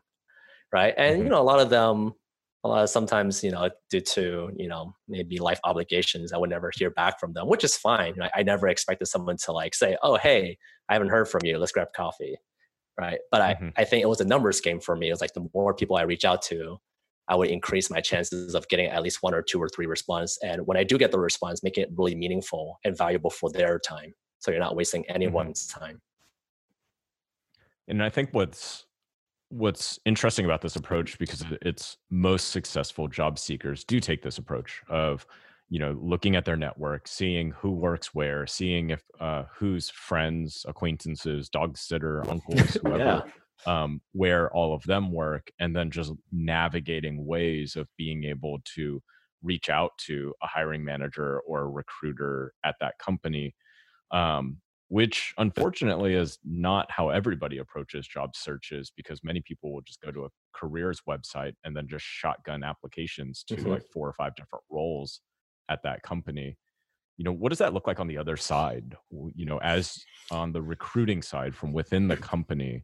[0.72, 0.94] right?
[0.96, 1.24] And Mhm.
[1.24, 2.14] you know, a lot of them,
[2.64, 6.50] a lot of sometimes you know due to you know maybe life obligations, I would
[6.50, 8.14] never hear back from them, which is fine.
[8.22, 11.58] I, I never expected someone to like say, oh, hey, I haven't heard from you.
[11.58, 12.36] Let's grab coffee
[12.98, 13.18] right?
[13.30, 13.72] But Mhm.
[13.76, 15.08] I, I think it was a numbers game for me.
[15.08, 16.78] It was like the more people I reach out to,
[17.28, 20.38] I would increase my chances of getting at least one or two or three response.
[20.42, 23.78] And when I do get the response, make it really meaningful and valuable for their
[23.78, 24.14] time.
[24.38, 26.02] So you're not wasting anyone's time.
[27.88, 28.83] and i think what's
[29.54, 34.82] what's interesting about this approach because it's most successful job seekers do take this approach
[34.88, 35.26] of
[35.68, 40.66] you know looking at their network seeing who works where seeing if uh, whose friends
[40.68, 43.24] acquaintances dog sitter uncles whoever
[43.66, 49.02] um, where all of them work and then just navigating ways of being able to
[49.42, 53.54] reach out to a hiring manager or a recruiter at that company.
[54.10, 60.00] Um, which unfortunately is not how everybody approaches job searches because many people will just
[60.00, 63.66] go to a careers website and then just shotgun applications to Mhm.
[63.66, 65.20] like four or five different roles
[65.68, 66.56] at that company.
[67.16, 68.96] You know what does that look like on the other side?
[69.10, 72.82] You know as on the recruiting side from within the company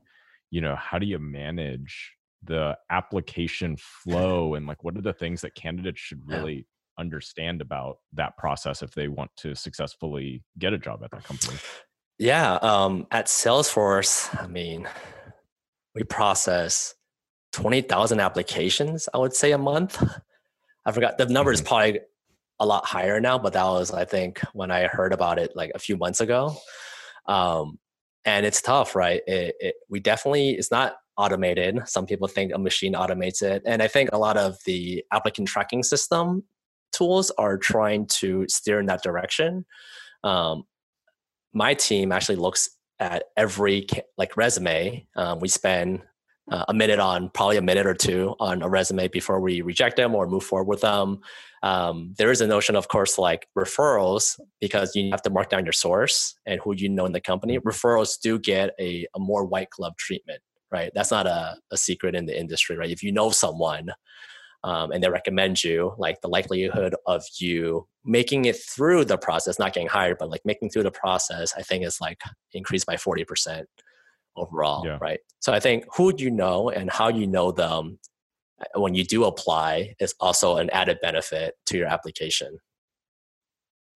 [0.50, 5.40] you know how do you manage the application flow and like what are the things
[5.42, 6.66] that candidates should really
[6.98, 11.56] understand about that process if they want to successfully get a job at that company
[12.20, 12.56] Yeah.
[12.56, 14.86] Um, at Salesforce, I mean,
[15.94, 16.94] we process
[17.52, 20.04] 20,000 applications, I would say a month.
[20.84, 21.66] I forgot the number is Mhm.
[21.66, 22.00] probably
[22.60, 25.72] a lot higher now, but that was, I think, when I heard about it like
[25.74, 26.54] a few months ago.
[27.24, 27.78] Um,
[28.26, 29.22] and it's tough, right?
[29.26, 31.80] It, it, we definitely, it's not automated.
[31.88, 33.62] Some people think a machine automates it.
[33.64, 36.44] And I think a lot of the applicant tracking system
[36.92, 39.64] tools are trying to steer in that direction.
[40.22, 40.64] Um,
[41.52, 43.86] my team actually looks at every
[44.18, 45.06] like resume.
[45.16, 46.02] Um, we spend
[46.50, 49.96] uh, a minute on probably a minute or two on a resume before we reject
[49.96, 51.20] them or move forward with them.
[51.62, 55.64] Um, there is a notion, of course, like referrals because you have to mark down
[55.64, 57.58] your source and who you know in the company.
[57.58, 60.40] Referrals do get a, a more white glove treatment,
[60.72, 60.90] right?
[60.94, 62.90] That's not a, a secret in the industry, right?
[62.90, 63.90] If you know someone
[64.62, 69.58] um, and they recommend you, like the likelihood of you making it through the process,
[69.58, 72.20] not getting hired, but like making through the process, I think is like
[72.52, 73.64] increased by 40%
[74.36, 74.98] overall, Yeah.
[75.00, 75.20] right?
[75.40, 77.98] So I think who you know and how you know them
[78.60, 82.58] uh, when you do apply is also an added benefit to your application.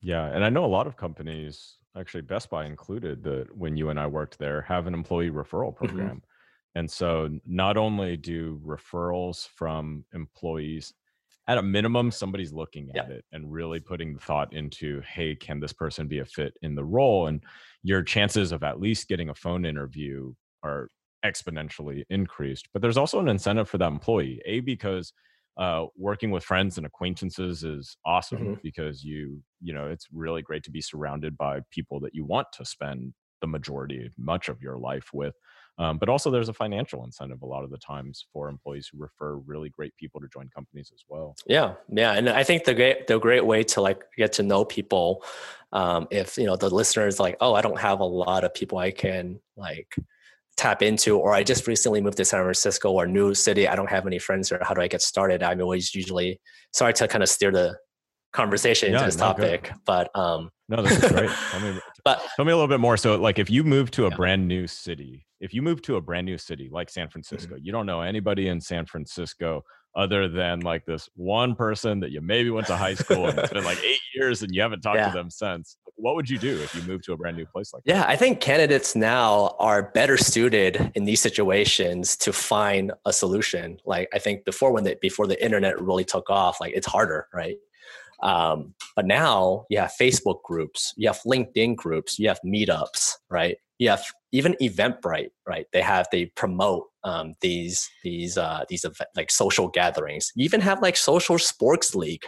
[0.00, 3.88] Yeah, and I know a lot of companies, actually Best Buy included, that when you
[3.90, 6.22] and I worked there, have an employee referral program.
[6.74, 10.92] And so not only do referrals from employees
[11.46, 13.02] at a minimum somebody's looking Yeah.
[13.02, 16.56] at it and really putting the thought into hey can this person be a fit
[16.62, 17.26] in the role?
[17.26, 17.44] And
[17.82, 20.88] your chances of at least getting a phone interview are
[21.24, 22.68] exponentially increased.
[22.72, 25.12] But there's also an incentive for that employee a because
[25.56, 30.64] uh, working with friends and acquaintances is awesome because you you know it's really great
[30.64, 34.78] to be surrounded by people that you want to spend the majority much of your
[34.78, 35.37] life with
[35.78, 38.98] um, but also there's a financial incentive a lot of the times for employees who
[38.98, 42.74] refer really great people to join companies as well Yeah, yeah, and I think the
[42.74, 45.24] great the great way to like get to know people,
[45.72, 48.54] um, if you know the listener is like, oh, I don't have a lot of
[48.54, 49.94] people I can like
[50.56, 53.90] tap into, or I just recently moved to San Francisco or new city, I don't
[53.90, 54.60] have any friends here.
[54.62, 55.42] How do I get started?
[55.42, 56.40] I'm always usually
[56.72, 57.76] sorry to kind of steer the
[58.32, 59.52] conversation Yeah, into this no, good.
[59.52, 61.72] topic, but um, no this is great tell me
[62.04, 62.96] but Tell me a little bit more.
[62.96, 64.16] So, like, if you move to a Yeah.
[64.16, 67.70] brand new city, if you move to a brand new city like San Francisco, you
[67.70, 69.62] don't know anybody in San Francisco
[69.94, 73.52] other than like this one person that you maybe went to high school and it's
[73.52, 75.11] been like eight years and you haven't talked Yeah.
[75.11, 75.76] to them since.
[75.96, 78.09] what would you do if you moved to a brand new place like yeah, that?
[78.09, 83.78] Yeah, I think candidates now are better suited in these situations to find a solution.
[83.85, 87.28] Like I think before when the before the internet really took off, like it's harder,
[87.33, 87.57] right?
[88.22, 93.57] Um, but now you have Facebook groups, you have LinkedIn groups, you have meetups, right?
[93.80, 95.66] Have even Eventbrite, right?
[95.72, 100.32] They have they promote um, these these uh, these event, like social gatherings.
[100.34, 102.24] You even have like social sports league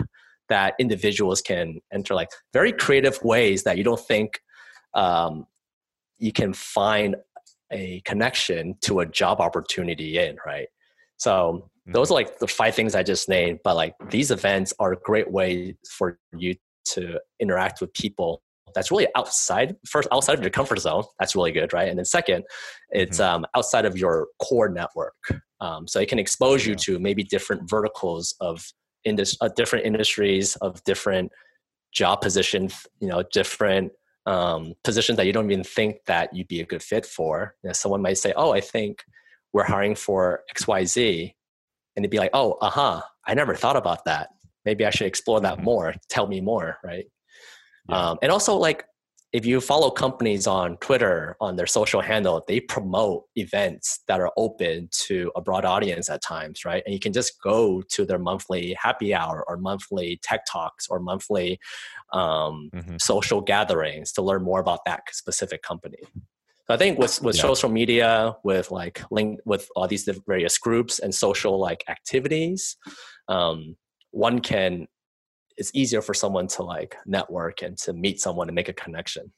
[0.49, 4.41] that individuals can enter, like very creative ways that you don't think
[4.95, 5.47] um,
[6.19, 7.17] you can find
[7.73, 10.69] a connection to a job opportunity in, right?
[11.17, 12.29] So those are mm-hmm.
[12.29, 15.77] like the five things I just named, but like these events are a great way
[15.89, 16.55] for you
[16.87, 18.43] to interact with people
[18.75, 22.05] that's really outside first outside of your comfort zone that's really good right and then
[22.05, 22.45] second
[22.91, 23.37] it's mm-hmm.
[23.37, 25.15] um, outside of your core network
[25.61, 28.65] um, so it can expose you to maybe different verticals of
[29.05, 31.31] indus- uh, different industries of different
[31.93, 33.93] job positions you know different
[34.27, 37.69] um, positions that you don't even think that you'd be a good fit for you
[37.69, 39.05] know, someone might say oh i think
[39.53, 41.33] we're hiring for xyz
[41.97, 44.29] and they'd be like, oh, uh huh, I never thought about that.
[44.65, 45.65] Maybe I should explore that mm-hmm.
[45.65, 45.95] more.
[46.09, 47.07] Tell me more, right?
[47.89, 48.11] Yeah.
[48.11, 48.85] Um, and also, like,
[49.33, 54.33] if you follow companies on Twitter, on their social handle, they promote events that are
[54.37, 56.83] open to a broad audience at times, right?
[56.87, 61.01] And you can just go to their monthly happy hour or monthly tech talks or
[61.01, 61.59] monthly
[62.13, 62.97] um, mm-hmm.
[62.99, 65.99] social gatherings to learn more about that specific company.
[66.67, 67.43] So I think with with yeah.
[67.43, 72.77] social media, with like link with all these various groups and social like activities,
[73.29, 73.77] um,
[74.11, 74.87] one can
[75.57, 79.33] it's easier for someone to like network and to meet someone and make a connection.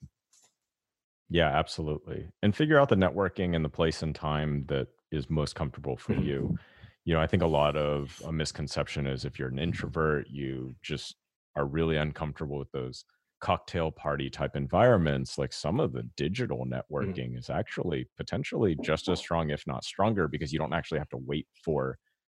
[1.31, 2.29] Yeah, absolutely.
[2.43, 6.15] And figure out the networking and the place and time that is most comfortable for
[6.15, 6.57] you.
[7.05, 10.75] You know, I think a lot of a misconception is if you're an introvert, you
[10.83, 11.17] just
[11.57, 13.07] are really uncomfortable with those
[13.41, 16.75] cocktail party type environments like some of the digital mm-hmm.
[16.75, 17.39] networking mm-hmm.
[17.39, 21.19] is actually potentially just as strong if not stronger because you don't actually have to
[21.19, 21.99] wait for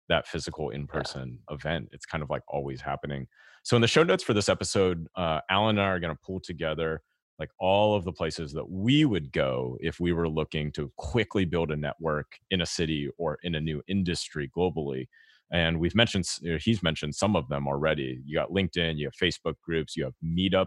[0.09, 1.55] that physical in-person yeah.
[1.55, 3.27] event it's kind of like always happening
[3.68, 6.20] so in the show notes for this episode uh, alan and i are going to
[6.24, 7.02] pull together
[7.38, 11.44] like all of the places that we would go if we were looking to quickly
[11.44, 15.07] build a network in a city or in a new industry globally
[15.52, 16.24] and we've mentioned
[16.61, 20.14] he's mentioned some of them already you got linkedin you have facebook groups you have
[20.24, 20.66] meetup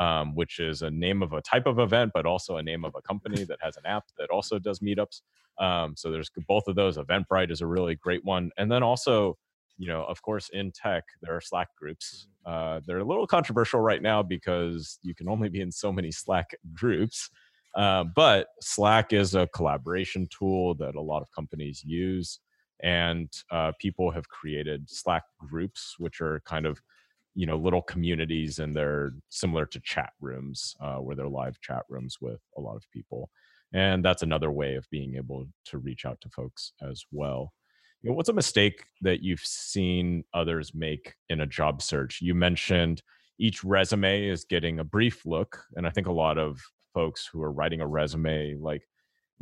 [0.00, 2.94] um, which is a name of a type of event, but also a name of
[2.96, 5.20] a company that has an app that also does meetups.
[5.60, 6.96] Um, so there's both of those.
[6.96, 9.36] Eventbrite is a really great one, and then also,
[9.82, 12.28] you know, of course, in tech there are Slack groups.
[12.46, 16.12] Uh, they're a little controversial right now because you can only be in so many
[16.12, 17.28] Slack groups.
[17.74, 22.38] Uh, but Slack is a collaboration tool that a lot of companies use,
[22.84, 26.80] and uh, people have created Slack groups, which are kind of
[27.34, 31.82] you know little communities and they're similar to chat rooms uh, where they're live chat
[31.88, 33.30] rooms with a lot of people
[33.72, 37.54] and that's another way of being able to reach out to folks as well
[38.02, 42.20] you know, what's a mistake that you've seen others make in a job search?
[42.20, 43.02] You mentioned
[43.38, 46.60] each resume is getting a brief look and i think a lot of
[46.94, 48.82] folks who are writing a resume like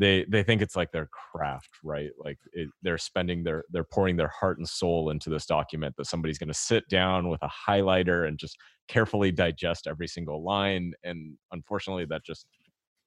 [0.00, 2.10] they they think it's like their craft right?
[2.18, 6.06] Like it, they're spending their they're pouring their heart and soul into this document that
[6.06, 8.56] somebody's going to sit down with a highlighter and just
[8.88, 12.46] carefully digest every single line and unfortunately that just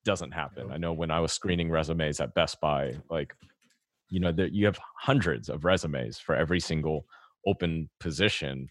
[0.06, 0.70] doesn't happen.
[0.72, 3.34] I know when i was screening resumes at best buy like
[4.13, 7.08] you know that you have hundreds of resumes for every single
[7.47, 8.69] open position.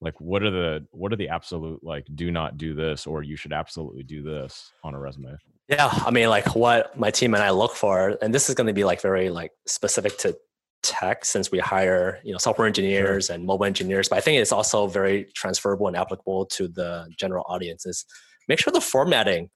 [0.00, 3.36] Like what are the what are the absolute like do not do this or you
[3.36, 5.36] should absolutely do this on a resume?
[5.68, 8.68] Yeah, I mean, like what my team and I look for, and this is going
[8.68, 10.34] to be like very like specific to
[10.82, 13.34] tech since we hire you know software engineers sure.
[13.34, 17.44] and mobile engineers but i think it's also very transferable and applicable to the general
[17.50, 18.06] audiences.
[18.48, 19.50] Make sure the formatting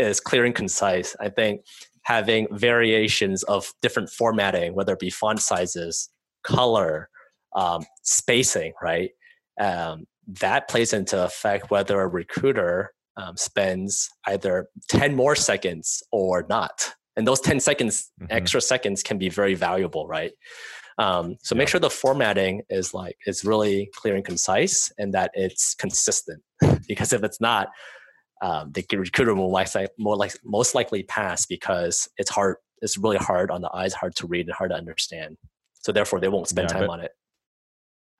[0.00, 1.14] is clear and concise.
[1.20, 1.60] I think
[2.04, 6.10] having variations of different formatting whether it be font sizes
[6.42, 7.08] color
[7.56, 9.10] um, spacing right
[9.60, 16.46] um, that plays into effect whether a recruiter um, spends either 10 more seconds or
[16.48, 16.94] not.
[17.16, 18.32] And those 10 seconds, mm-hmm.
[18.32, 20.32] extra seconds can be very valuable, right?
[20.98, 21.58] Um, so yeah.
[21.58, 26.42] make sure the formatting is like is really clear and concise and that it's consistent.
[26.88, 27.68] because if it's not,
[28.44, 32.56] um, the recruiter will likely, more like most likely pass because it's hard.
[32.82, 35.38] It's really hard on the eyes, hard to read, and hard to understand.
[35.80, 37.12] So therefore, they won't spend yeah, time but, on it.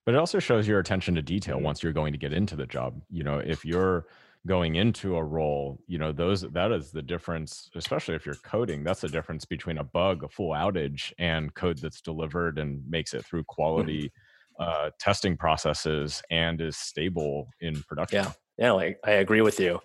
[0.06, 1.66] But it also shows your attention to detail mm-hmm.
[1.66, 3.02] once you're going to get into the job.
[3.10, 4.06] You know, if you're
[4.46, 8.84] going into a role you know those that is the difference especially if you're coding
[8.84, 13.14] that's the difference between a bug a full outage and code that's delivered and makes
[13.14, 13.54] it through mm-hmm.
[13.54, 14.12] quality
[14.60, 19.80] uh, testing processes and is stable in production yeah yeah like i agree with you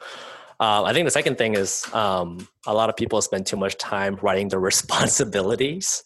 [0.61, 3.77] Uh, I think the second thing is um, a lot of people spend too much
[3.77, 6.03] time writing the responsibilities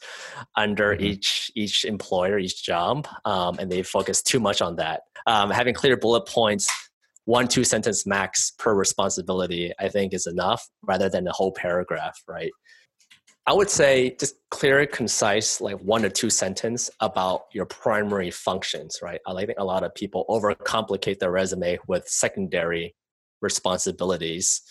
[0.56, 1.06] under mm-hmm.
[1.06, 5.02] each each employer, each job, um, and they focus too much on that.
[5.26, 6.70] Um, having clear bullet points,
[7.26, 12.22] one two sentence max per responsibility, I think is enough, rather than a whole paragraph,
[12.28, 12.52] right?
[13.46, 19.00] I would say just clear, concise, like one or two sentence about your primary functions,
[19.02, 19.20] right?
[19.28, 22.96] I think a lot of people overcomplicate their resume with secondary
[23.42, 24.62] responsibilities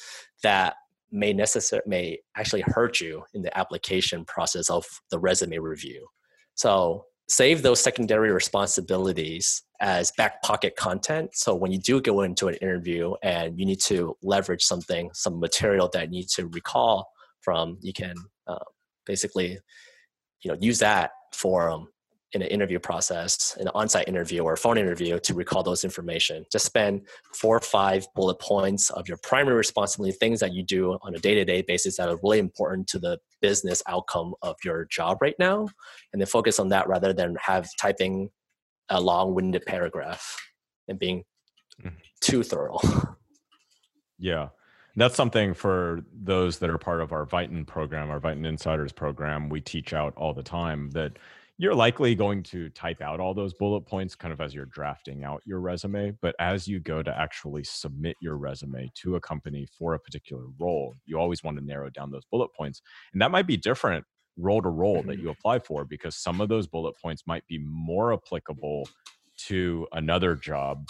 [0.42, 0.76] that
[1.10, 6.06] may necessarily may actually hurt you in the application process of the resume review.
[6.54, 11.30] So save those secondary responsibilities as back pocket content.
[11.34, 15.38] So when you do go into an interview and you need to leverage something, some
[15.38, 17.10] material that you need to recall
[17.42, 18.14] from, you can
[18.46, 18.64] uh,
[19.06, 19.58] basically,
[20.42, 21.88] you know, use that for um,
[22.32, 26.46] in an interview process, an on-site interview or a phone interview to recall those information.
[26.50, 27.02] Just spend
[27.34, 31.18] four or five bullet points of your primary responsibility, things that you do on a
[31.18, 35.68] day-to-day basis that are really important to the business outcome of your job right now,
[36.12, 38.30] and then focus on that rather than have typing
[38.88, 40.36] a long-winded paragraph
[40.88, 41.24] and being
[41.80, 41.94] mm-hmm.
[42.20, 42.78] too thorough.
[44.18, 44.48] Yeah.
[44.96, 49.48] That's something for those that are part of our Vyten program, our Vyten Insiders program.
[49.48, 51.18] We teach out all the time that
[51.58, 55.22] you're likely going to type out all those bullet points kind of as you're drafting
[55.22, 56.12] out your resume.
[56.20, 60.44] But as you go to actually submit your resume to a company for a particular
[60.58, 62.82] role, you always want to narrow down those bullet points.
[63.12, 64.04] And that might be different
[64.36, 65.26] role to role that mm-hmm.
[65.26, 68.88] you apply for because some of those bullet points might be more applicable
[69.36, 70.88] to another job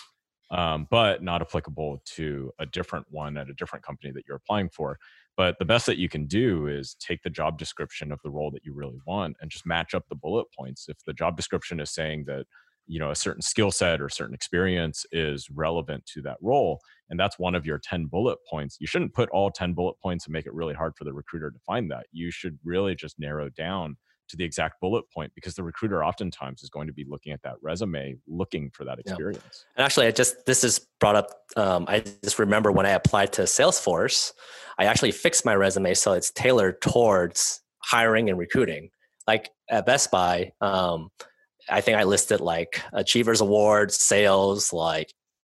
[0.53, 4.69] um, but not applicable to a different one at a different company that you're applying
[4.69, 4.99] for
[5.37, 8.51] but the best that you can do is take the job description of the role
[8.51, 10.87] that you really want and just match up the bullet points.
[10.89, 12.45] If the job description is saying that,
[12.87, 17.19] you know, a certain skill set or certain experience is relevant to that role, and
[17.19, 20.33] that's one of your 10 bullet points, you shouldn't put all 10 bullet points and
[20.33, 22.07] make it really hard for the recruiter to find that.
[22.13, 23.97] You should really just narrow down
[24.29, 27.43] to the exact bullet point because the recruiter oftentimes is going to be looking at
[27.43, 29.73] that resume looking for that experience yeah.
[29.77, 33.33] and actually i just this is brought up um, i just remember when i applied
[33.33, 34.33] to salesforce
[34.79, 38.89] i actually fixed my resume so it's tailored towards hiring and recruiting
[39.27, 41.09] like at best buy um,
[41.69, 45.13] i think i listed like achievers awards sales like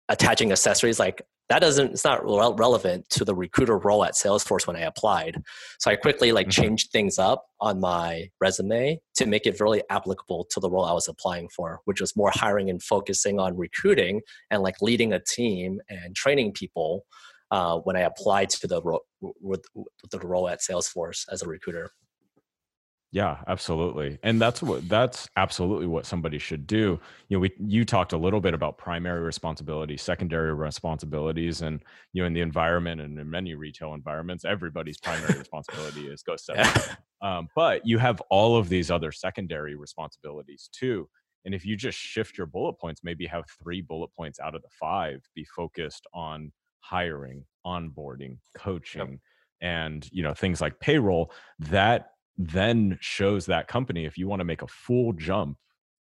[0.08, 2.24] attaching accessories like that doesn't it's not
[2.58, 5.42] relevant to the recruiter role at salesforce when i applied
[5.78, 6.62] so i quickly like mm-hmm.
[6.62, 10.92] changed things up on my resume to make it really applicable to the role i
[10.92, 14.20] was applying for which was more hiring and focusing on recruiting
[14.50, 17.04] and like leading a team and training people
[17.50, 18.80] uh, when i applied to the
[19.40, 19.64] with
[20.10, 21.90] the role at salesforce as a recruiter
[23.10, 24.18] yeah, absolutely.
[24.22, 27.00] And that's what that's absolutely what somebody should do.
[27.28, 31.82] You know, we you talked a little bit about primary responsibilities, secondary responsibilities, and
[32.12, 36.36] you know, in the environment and in many retail environments, everybody's primary responsibility is go
[36.36, 36.64] set.
[36.66, 36.96] sell.
[37.20, 41.08] Um, but you have all of these other secondary responsibilities too.
[41.44, 44.62] And if you just shift your bullet points, maybe have three bullet points out of
[44.62, 49.18] the five be focused on hiring, onboarding, coaching, yep.
[49.60, 54.44] and you know, things like payroll, that then shows that company if you want to
[54.44, 55.58] make a full jump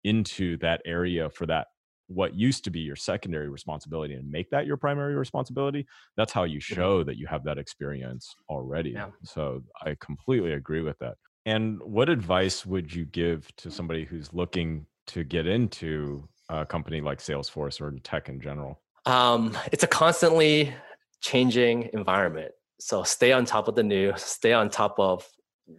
[0.04, 1.68] into that area for that
[2.08, 6.44] what used to be your secondary responsibility and make that your primary responsibility that's how
[6.44, 6.76] you mm-hmm.
[6.76, 9.08] show that you have that experience already yeah.
[9.24, 11.16] so i completely agree with that
[11.46, 17.02] and what advice would you give to somebody who's looking to get into a company
[17.02, 20.74] like salesforce or tech in general um, it's a constantly
[21.22, 25.28] changing environment so stay on top of the new stay on top of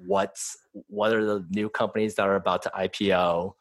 [0.06, 0.56] what's
[0.88, 3.52] what are the new companies that are about to IPO.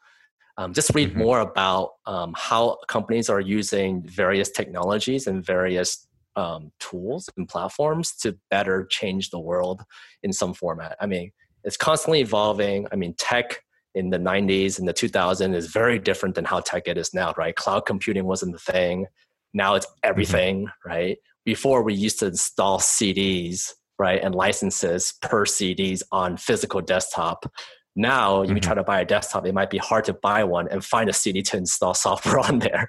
[0.56, 1.18] Um, just read mm-hmm.
[1.18, 6.06] more about um, how companies are using various technologies and various
[6.36, 9.82] um, tools and platforms to better change the world
[10.22, 10.96] in some format.
[11.00, 11.32] I mean,
[11.64, 12.86] it's constantly evolving.
[12.92, 13.62] I mean, tech
[13.94, 17.34] in the 90s and the 2000s is very different than how tech it is now,
[17.36, 17.56] right?
[17.56, 19.06] Cloud computing wasn't the thing.
[19.52, 20.10] Now it's mm-hmm.
[20.10, 20.88] everything, mm-hmm.
[20.88, 21.18] right?
[21.44, 27.52] Before we used to install CDs right, and licenses per CDs on physical desktop.
[27.94, 28.54] Now, mm-hmm.
[28.54, 31.10] you try to buy a desktop, it might be hard to buy one and find
[31.10, 32.88] a CD to install software on there.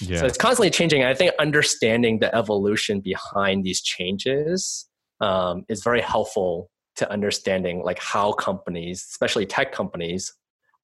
[0.00, 0.18] Yeah.
[0.18, 1.04] So it's constantly changing.
[1.04, 4.86] I think understanding the evolution behind these changes
[5.22, 10.34] um, is very helpful to understanding like how companies, especially tech companies,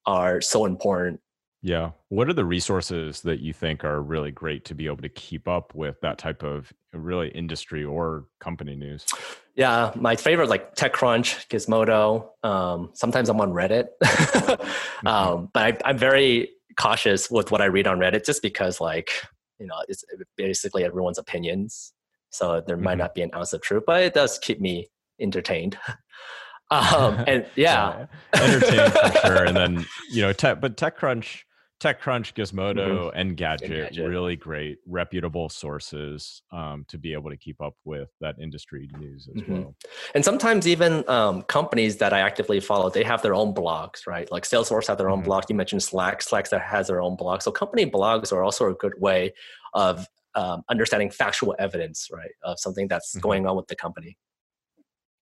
[0.07, 1.21] are so important
[1.63, 1.93] yeah.
[2.09, 5.47] What are the resources that you think are really great to be able to keep
[5.47, 9.07] up with that type of really industry or company news?
[9.55, 12.29] Yeah, my favorite like TechCrunch, Gizmodo.
[12.43, 15.07] Um, sometimes I'm on Reddit, mm-hmm.
[15.07, 19.11] um, but I, am very cautious with what I read on Reddit just because like
[19.59, 20.05] you know it's
[20.37, 21.93] basically everyone's opinions.
[22.31, 22.99] So there might mm-hmm.
[23.01, 24.89] not be an ounce of truth, but it does keep me
[25.21, 25.79] entertained.
[26.71, 28.43] um, and yeah, yeah.
[28.43, 29.45] entertained for sure.
[29.45, 31.43] And then you know, tech, but TechCrunch
[31.83, 33.19] TechCrunch, Gizmodo, mm-hmm.
[33.19, 38.37] Engadget, Engadget, really great, reputable sources um, to be able to keep up with that
[38.41, 39.53] industry news as mm-hmm.
[39.53, 39.75] well.
[40.15, 44.31] And sometimes even um, companies that I actively follow, they have their own blogs, right?
[44.31, 45.27] Like Salesforce have their own mm-hmm.
[45.27, 45.45] blog.
[45.49, 47.43] You mentioned Slack, Slack that has their own blog.
[47.43, 49.35] So company blogs are also a good way
[49.75, 50.07] of
[50.37, 53.21] um, understanding factual evidence, right, of something that's mm-hmm.
[53.21, 54.17] going on with the company.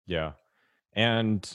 [0.07, 0.33] Yeah,
[0.95, 1.49] and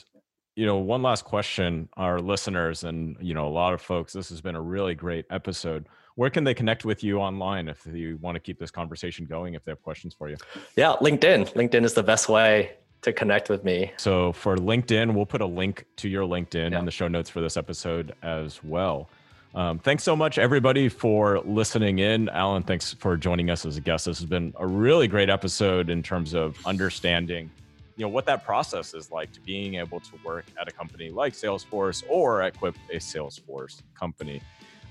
[0.56, 4.12] you know, one last question, our listeners and you know a lot of folks.
[4.12, 5.86] This has been a really great episode.
[6.14, 9.54] Where can they connect with you online if you want to keep this conversation going?
[9.54, 10.36] If they have questions for you,
[10.76, 11.54] yeah, LinkedIn.
[11.54, 13.92] LinkedIn is the best way to connect with me.
[13.96, 16.78] So for LinkedIn, we'll put a link to your LinkedIn yeah.
[16.78, 19.08] in the show notes for this episode as well.
[19.54, 22.28] Um, thanks so much, everybody, for listening in.
[22.30, 24.06] Alan, thanks for joining us as a guest.
[24.06, 27.50] This has been a really great episode in terms of understanding
[27.96, 31.10] you know what that process is like to being able to work at a company
[31.10, 34.40] like Salesforce or equip a Salesforce company.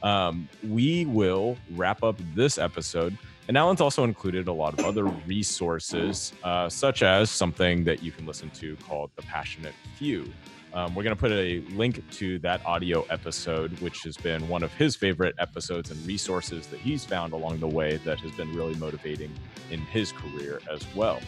[0.02, 3.18] Um, we will wrap up this episode.
[3.48, 8.12] And Alan's also included a lot of other resources, uh, such as something that you
[8.12, 10.32] can listen to called The Passionate Few.
[10.74, 14.64] Um, we're going to put a link to that audio episode, which has been one
[14.64, 18.56] of his favorite episodes and resources that he's found along the way that has been
[18.56, 19.32] really motivating
[19.70, 21.20] in his career as well.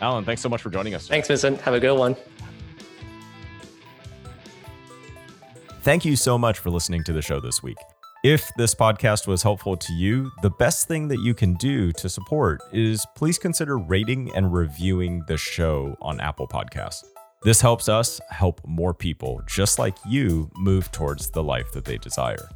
[0.00, 1.08] Alan, thanks so much for joining us.
[1.08, 1.60] Thanks, Vincent.
[1.60, 2.16] Have a good one.
[5.82, 7.78] Thank you so much for listening to the show this week.
[8.22, 12.08] If this podcast was helpful to you, the best thing that you can do to
[12.10, 17.02] support is please consider rating and reviewing the show on Apple Podcasts.
[17.42, 21.96] This helps us help more people just like you move towards the life that they
[21.96, 22.46] desire.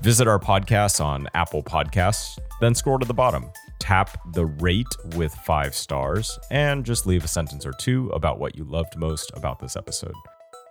[0.00, 5.34] Visit our podcasts on Apple Podcasts, then scroll to the bottom tap the rate with
[5.34, 9.58] five stars and just leave a sentence or two about what you loved most about
[9.58, 10.14] this episode.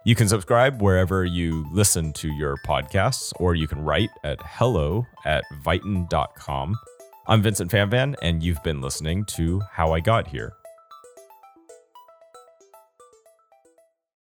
[0.06, 5.06] You can subscribe wherever you listen to your podcasts, or you can write at hello
[5.26, 6.76] at vyten.com.
[7.28, 10.59] I'm Vincent Phamvan, and you've been listening to How I Got Here.